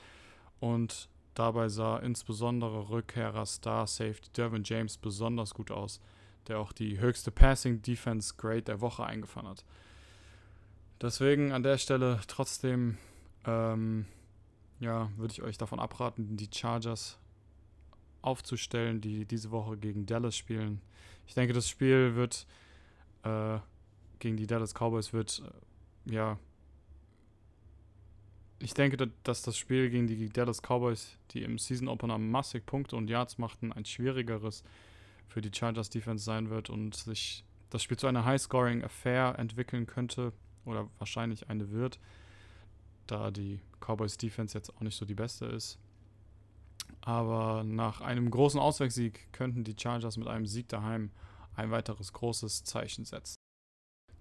[0.60, 6.02] Und dabei sah insbesondere Rückkehrer Star Safety Dervin James besonders gut aus,
[6.48, 9.64] der auch die höchste Passing Defense Grade der Woche eingefahren hat.
[11.02, 12.98] Deswegen an der Stelle trotzdem
[13.46, 14.06] ähm,
[14.80, 17.18] ja, würde ich euch davon abraten, die Chargers
[18.22, 20.82] aufzustellen, die diese Woche gegen Dallas spielen.
[21.28, 22.48] Ich denke, das Spiel wird
[23.24, 23.60] äh,
[24.20, 25.44] gegen die Dallas Cowboys wird,
[26.08, 26.38] äh, ja,
[28.60, 32.96] ich denke, dass das Spiel gegen die Dallas Cowboys, die im Season Opener massig Punkte
[32.96, 34.64] und Yards machten, ein schwierigeres
[35.28, 39.86] für die Chargers Defense sein wird und sich das Spiel zu einer High-Scoring Affair entwickeln
[39.86, 40.32] könnte
[40.64, 42.00] oder wahrscheinlich eine wird
[43.08, 45.78] da die Cowboys Defense jetzt auch nicht so die beste ist.
[47.02, 51.12] Aber nach einem großen Auswärtssieg könnten die Chargers mit einem Sieg daheim
[51.56, 53.36] ein weiteres großes Zeichen setzen.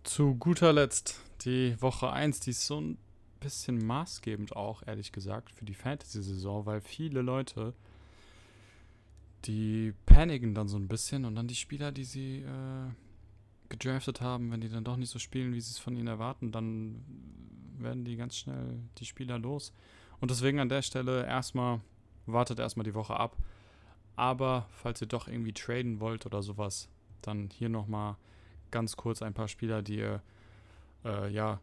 [0.03, 2.99] Zu guter Letzt die Woche 1, die so ein
[3.45, 7.75] bisschen maßgebend auch, ehrlich gesagt, für die Fantasy-Saison, weil viele Leute,
[9.45, 12.91] die paniken dann so ein bisschen und dann die Spieler, die sie äh,
[13.69, 16.53] gedraftet haben, wenn die dann doch nicht so spielen, wie sie es von ihnen erwarten,
[16.53, 17.05] dann
[17.79, 19.73] werden die ganz schnell die Spieler los.
[20.21, 21.81] Und deswegen an der Stelle erstmal,
[22.25, 23.37] wartet erstmal die Woche ab.
[24.17, 26.89] Aber falls ihr doch irgendwie traden wollt oder sowas,
[27.21, 28.17] dann hier nochmal
[28.71, 30.23] ganz kurz ein paar Spieler, die ihr
[31.05, 31.61] äh, ja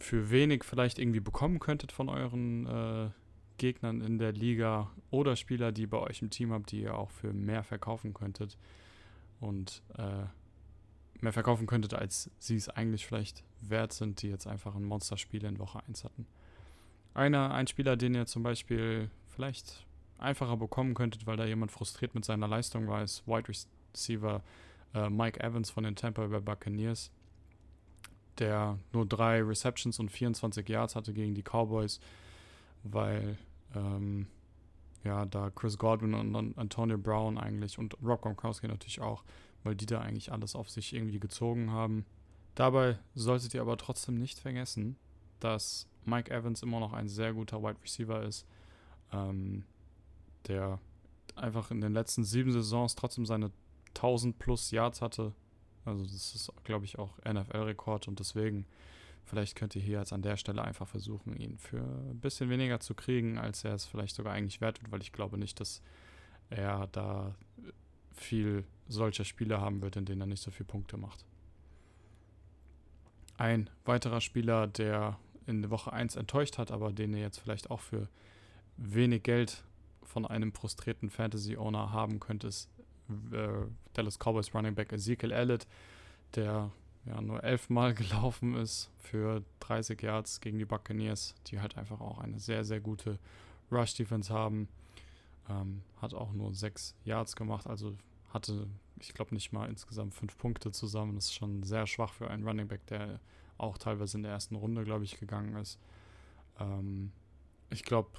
[0.00, 3.10] für wenig vielleicht irgendwie bekommen könntet von euren äh,
[3.58, 7.10] Gegnern in der Liga oder Spieler, die bei euch im Team habt, die ihr auch
[7.10, 8.56] für mehr verkaufen könntet
[9.40, 10.24] und äh,
[11.20, 15.44] mehr verkaufen könntet, als sie es eigentlich vielleicht wert sind, die jetzt einfach ein Monsterspiel
[15.44, 16.26] in Woche 1 hatten.
[17.14, 19.86] Einer, ein Spieler, den ihr zum Beispiel vielleicht
[20.18, 24.42] einfacher bekommen könntet, weil da jemand frustriert mit seiner Leistung war, ist Wide Receiver
[24.94, 27.10] äh, Mike Evans von den Tampa Bay Buccaneers,
[28.38, 32.00] der nur drei Receptions und 24 Yards hatte gegen die Cowboys,
[32.84, 33.36] weil
[33.74, 34.26] ähm,
[35.04, 39.24] ja, da Chris Godwin und Antonio Brown eigentlich und Rob Gronkowski natürlich auch,
[39.64, 42.04] weil die da eigentlich alles auf sich irgendwie gezogen haben.
[42.54, 44.96] Dabei solltet ihr aber trotzdem nicht vergessen,
[45.40, 48.46] dass Mike Evans immer noch ein sehr guter Wide Receiver ist,
[49.12, 49.64] ähm,
[50.48, 50.80] der
[51.36, 53.52] einfach in den letzten sieben Saisons trotzdem seine
[53.94, 55.32] 1000 plus Yards hatte.
[55.88, 58.66] Also das ist, glaube ich, auch NFL-Rekord und deswegen
[59.24, 62.80] vielleicht könnt ihr hier jetzt an der Stelle einfach versuchen, ihn für ein bisschen weniger
[62.80, 65.82] zu kriegen, als er es vielleicht sogar eigentlich wert wird, weil ich glaube nicht, dass
[66.50, 67.34] er da
[68.14, 71.24] viel solcher Spiele haben wird, in denen er nicht so viele Punkte macht.
[73.36, 77.80] Ein weiterer Spieler, der in Woche 1 enttäuscht hat, aber den ihr jetzt vielleicht auch
[77.80, 78.08] für
[78.76, 79.64] wenig Geld
[80.02, 82.68] von einem frustrierten Fantasy-Owner haben könnt, ist
[83.32, 85.66] äh, Dallas Cowboys Running Back Ezekiel Elliott,
[86.34, 86.70] der
[87.06, 92.18] ja nur elfmal gelaufen ist für 30 Yards gegen die Buccaneers, die halt einfach auch
[92.18, 93.18] eine sehr, sehr gute
[93.70, 94.68] Rush-Defense haben.
[95.48, 97.96] Ähm, hat auch nur sechs Yards gemacht, also
[98.32, 98.68] hatte
[99.00, 101.14] ich glaube nicht mal insgesamt fünf Punkte zusammen.
[101.14, 103.20] Das ist schon sehr schwach für einen Running Back, der
[103.56, 105.78] auch teilweise in der ersten Runde, glaube ich, gegangen ist.
[106.58, 107.12] Ähm,
[107.70, 108.10] ich glaube,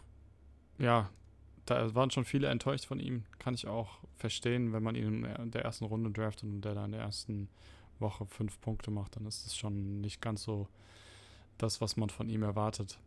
[0.77, 1.09] ja,
[1.65, 3.23] da waren schon viele enttäuscht von ihm.
[3.37, 6.85] Kann ich auch verstehen, wenn man ihn in der ersten Runde draftet und der da
[6.85, 7.49] in der ersten
[7.99, 10.67] Woche fünf Punkte macht, dann ist das schon nicht ganz so
[11.57, 12.99] das, was man von ihm erwartet.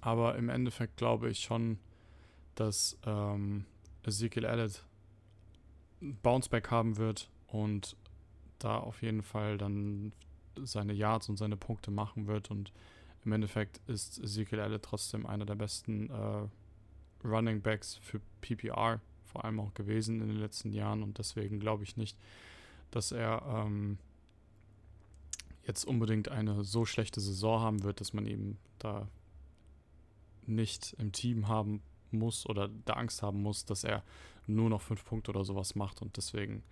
[0.00, 1.78] Aber im Endeffekt glaube ich schon,
[2.54, 3.64] dass ähm,
[4.04, 4.84] Ezekiel Elliott
[6.00, 7.96] Bounceback haben wird und
[8.58, 10.12] da auf jeden Fall dann
[10.62, 12.50] seine Yards und seine Punkte machen wird.
[12.50, 12.72] Und
[13.24, 16.48] im Endeffekt ist Ezekiel Elliott trotzdem einer der besten äh,
[17.24, 21.02] Running Backs für PPR, vor allem auch gewesen in den letzten Jahren.
[21.02, 22.18] Und deswegen glaube ich nicht,
[22.90, 23.98] dass er ähm,
[25.66, 29.08] jetzt unbedingt eine so schlechte Saison haben wird, dass man ihm da
[30.46, 34.02] nicht im Team haben muss oder da Angst haben muss, dass er
[34.46, 36.62] nur noch fünf Punkte oder sowas macht und deswegen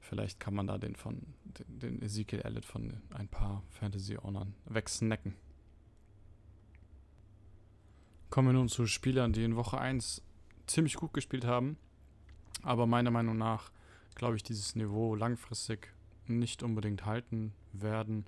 [0.00, 5.34] vielleicht kann man da den von den, den Ezekiel Elliott von ein paar Fantasy-Ownern wegsnacken.
[8.30, 10.22] Kommen wir nun zu Spielern, die in Woche 1
[10.66, 11.76] ziemlich gut gespielt haben.
[12.62, 13.70] Aber meiner Meinung nach
[14.14, 15.88] glaube ich, dieses Niveau langfristig
[16.26, 18.26] nicht unbedingt halten werden.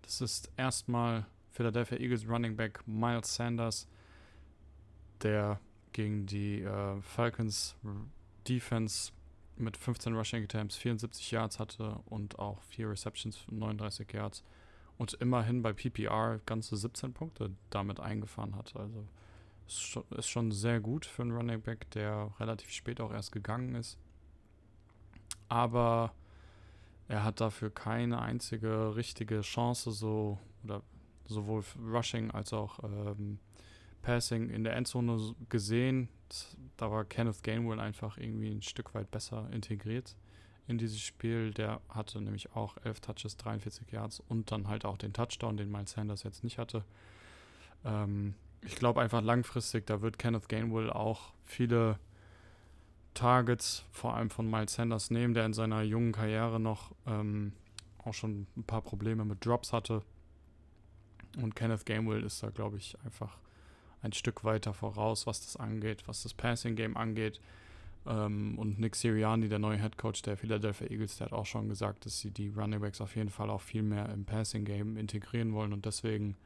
[0.00, 3.86] Das ist erstmal Philadelphia Eagles Running Back Miles Sanders,
[5.22, 5.60] der
[5.92, 7.76] gegen die äh, Falcons
[8.48, 9.12] Defense
[9.56, 14.42] mit 15 Rushing Attempts 74 Yards hatte und auch 4 Receptions 39 Yards
[15.00, 18.76] und immerhin bei PPR ganze 17 Punkte damit eingefahren hat.
[18.76, 19.08] Also
[19.66, 23.96] ist schon sehr gut für einen Running Back, der relativ spät auch erst gegangen ist.
[25.48, 26.12] Aber
[27.08, 30.82] er hat dafür keine einzige richtige Chance, so oder
[31.24, 33.38] sowohl Rushing als auch ähm,
[34.02, 36.10] Passing in der Endzone gesehen.
[36.76, 40.14] Da war Kenneth Gainwell einfach irgendwie ein Stück weit besser integriert
[40.66, 41.52] in dieses Spiel.
[41.52, 45.70] Der hatte nämlich auch 11 Touches, 43 Yards und dann halt auch den Touchdown, den
[45.70, 46.84] Miles Sanders jetzt nicht hatte.
[47.84, 51.98] Ähm, ich glaube einfach langfristig, da wird Kenneth Gainwell auch viele
[53.14, 57.52] Targets, vor allem von Miles Sanders, nehmen, der in seiner jungen Karriere noch ähm,
[58.04, 60.02] auch schon ein paar Probleme mit Drops hatte.
[61.36, 63.38] Und Kenneth Gainwell ist da, glaube ich, einfach
[64.02, 67.40] ein Stück weiter voraus, was das angeht, was das Passing Game angeht.
[68.06, 71.68] Ähm, und Nick Sirianni, der neue Head Coach der Philadelphia Eagles, der hat auch schon
[71.68, 74.96] gesagt, dass sie die Running Backs auf jeden Fall auch viel mehr im Passing Game
[74.96, 75.72] integrieren wollen.
[75.72, 76.36] Und deswegen,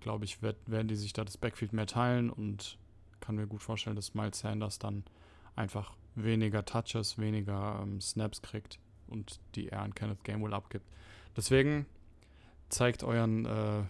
[0.00, 2.78] glaube ich, wird, werden die sich da das Backfield mehr teilen und
[3.20, 5.04] kann mir gut vorstellen, dass Miles Sanders dann
[5.54, 10.86] einfach weniger Touches, weniger ähm, Snaps kriegt und die er an Kenneth Gamewell abgibt.
[11.36, 11.86] Deswegen
[12.68, 13.82] zeigt euren äh,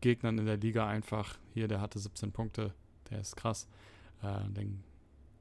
[0.00, 2.74] Gegnern in der Liga einfach, hier, der hatte 17 Punkte,
[3.10, 3.68] der ist krass.
[4.22, 4.82] Äh, dann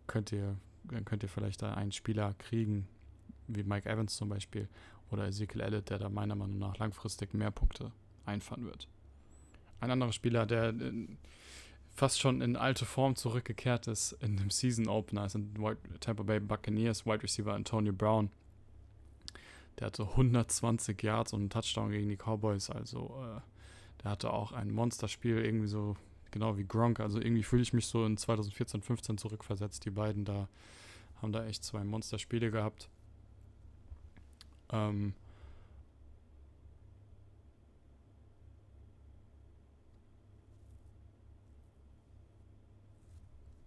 [0.06, 0.58] könnt ihr,
[0.92, 2.88] dann könnt ihr vielleicht da einen Spieler kriegen,
[3.48, 4.68] wie Mike Evans zum Beispiel,
[5.12, 7.92] oder Ezekiel Elliott, der da meiner Meinung nach langfristig mehr Punkte
[8.26, 8.88] einfahren wird.
[9.80, 11.08] Ein anderer Spieler, der äh,
[11.96, 15.58] fast schon in alte Form zurückgekehrt ist in dem Season Opener, sind
[16.00, 18.30] Tampa Bay Buccaneers Wide Receiver Antonio Brown.
[19.80, 23.42] Der hatte 120 Yards und einen Touchdown gegen die Cowboys, also äh,
[24.04, 25.96] der hatte auch ein Monsterspiel, irgendwie so
[26.32, 27.00] genau wie Gronk.
[27.00, 29.86] Also irgendwie fühle ich mich so in 2014, 15 zurückversetzt.
[29.86, 30.48] Die beiden da
[31.22, 32.90] haben da echt zwei Monsterspiele gehabt.
[34.72, 35.14] Ähm,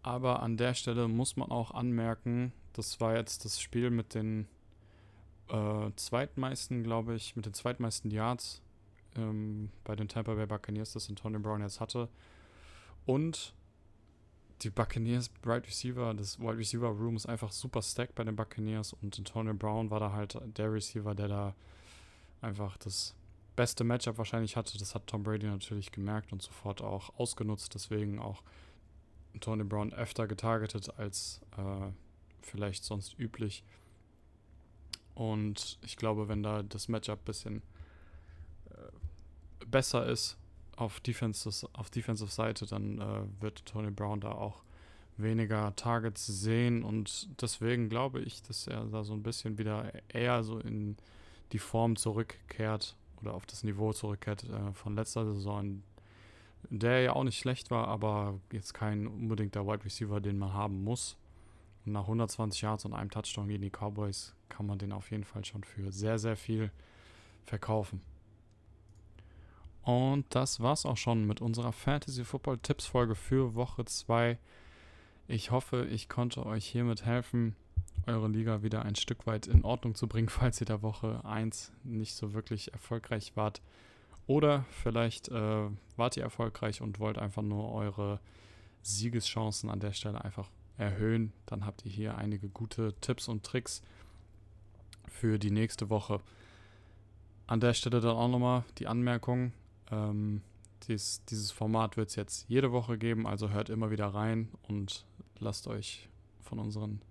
[0.03, 4.49] Aber an der Stelle muss man auch anmerken, das war jetzt das Spiel mit den
[5.49, 8.63] äh, zweitmeisten, glaube ich, mit den zweitmeisten Yards
[9.17, 12.09] ähm, bei den Tampa Bay Buccaneers, das Antonio Brown jetzt hatte.
[13.07, 13.55] Und
[14.63, 18.93] die Buccaneers Wide Receiver, das Wide Receiver Room ist einfach super stacked bei den Buccaneers
[18.93, 21.55] und Antonio Brown war da halt der Receiver, der da
[22.43, 23.15] einfach das
[23.57, 24.79] beste Matchup wahrscheinlich hatte.
[24.79, 27.75] Das hat Tom Brady natürlich gemerkt und sofort auch ausgenutzt.
[27.75, 28.43] Deswegen auch
[29.41, 31.91] Tony Brown öfter getargetet als äh,
[32.43, 33.63] vielleicht sonst üblich.
[35.15, 37.63] Und ich glaube, wenn da das Matchup ein bisschen
[38.71, 40.40] äh, besser ist
[40.81, 44.63] auf, Defenses, auf Defensive Seite, dann äh, wird Tony Brown da auch
[45.17, 46.83] weniger Targets sehen.
[46.83, 50.97] Und deswegen glaube ich, dass er da so ein bisschen wieder eher so in
[51.53, 55.83] die Form zurückkehrt oder auf das Niveau zurückkehrt äh, von letzter Saison,
[56.71, 60.85] der ja auch nicht schlecht war, aber jetzt kein unbedingter Wide Receiver, den man haben
[60.85, 61.17] muss.
[61.85, 65.25] Und nach 120 Yards und einem Touchdown gegen die Cowboys kann man den auf jeden
[65.25, 66.71] Fall schon für sehr, sehr viel
[67.47, 68.03] verkaufen.
[69.83, 74.39] Und das war's auch schon mit unserer Fantasy Football Tipps Folge für Woche 2.
[75.29, 77.57] Ich hoffe, ich konnte euch hiermit helfen,
[78.07, 81.73] eure Liga wieder ein Stück weit in Ordnung zu bringen, falls ihr der Woche 1
[81.85, 83.63] nicht so wirklich erfolgreich wart.
[84.27, 88.21] Oder vielleicht äh, wart ihr erfolgreich und wollt einfach nur eure
[88.83, 91.33] Siegeschancen an der Stelle einfach erhöhen.
[91.47, 93.83] Dann habt ihr hier einige gute Tipps und Tricks
[95.09, 96.21] für die nächste Woche.
[97.47, 99.53] An der Stelle dann auch nochmal die Anmerkung.
[99.91, 100.43] Ähm,
[100.89, 105.05] dies, dieses Format wird es jetzt jede Woche geben, also hört immer wieder rein und
[105.39, 106.09] lasst euch
[106.41, 107.03] von unseren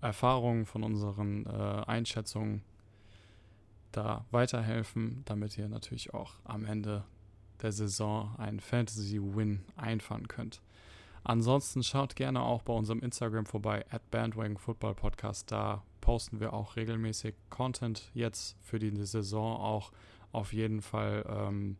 [0.00, 2.62] Erfahrungen, von unseren äh, Einschätzungen
[3.92, 7.04] da weiterhelfen, damit ihr natürlich auch am Ende
[7.60, 10.60] der Saison einen Fantasy-Win einfahren könnt.
[11.24, 15.52] Ansonsten schaut gerne auch bei unserem Instagram vorbei, at Bandwagon Football Podcast.
[15.52, 19.92] Da posten wir auch regelmäßig Content jetzt für die Saison auch
[20.32, 21.76] auf jeden Fall ähm,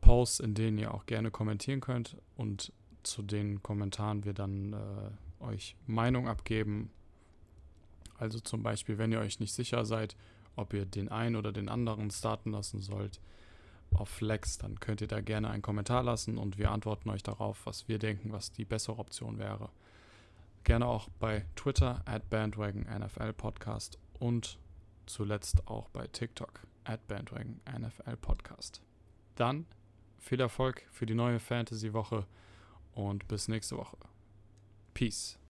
[0.00, 2.72] Posts, in denen ihr auch gerne kommentieren könnt und
[3.02, 6.90] zu den Kommentaren wir dann äh, euch Meinung abgeben.
[8.18, 10.16] Also zum Beispiel, wenn ihr euch nicht sicher seid,
[10.56, 13.20] ob ihr den einen oder den anderen starten lassen sollt
[13.94, 17.64] auf Flex, dann könnt ihr da gerne einen Kommentar lassen und wir antworten euch darauf,
[17.64, 19.70] was wir denken, was die bessere Option wäre.
[20.64, 22.86] Gerne auch bei Twitter at Bandwagon
[23.36, 24.58] Podcast und
[25.06, 28.82] zuletzt auch bei TikTok at Bandwagon NFL Podcast.
[29.36, 29.66] Dann
[30.18, 32.26] viel Erfolg für die neue Fantasy-Woche
[32.92, 33.96] und bis nächste Woche.
[34.94, 35.38] Peace.